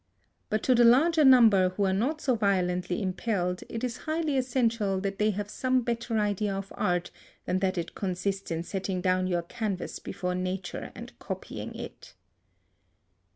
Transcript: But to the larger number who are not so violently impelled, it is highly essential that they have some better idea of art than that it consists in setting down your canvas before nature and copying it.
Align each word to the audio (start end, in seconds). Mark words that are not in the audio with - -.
But 0.49 0.63
to 0.63 0.73
the 0.73 0.83
larger 0.83 1.23
number 1.23 1.69
who 1.69 1.85
are 1.85 1.93
not 1.93 2.21
so 2.21 2.33
violently 2.33 3.03
impelled, 3.03 3.61
it 3.69 3.83
is 3.83 3.97
highly 4.09 4.35
essential 4.35 4.99
that 4.99 5.19
they 5.19 5.29
have 5.29 5.47
some 5.47 5.81
better 5.83 6.17
idea 6.17 6.55
of 6.55 6.73
art 6.75 7.11
than 7.45 7.59
that 7.59 7.77
it 7.77 7.93
consists 7.93 8.49
in 8.49 8.63
setting 8.63 8.99
down 8.99 9.27
your 9.27 9.43
canvas 9.43 9.99
before 9.99 10.33
nature 10.33 10.91
and 10.95 11.13
copying 11.19 11.75
it. 11.75 12.15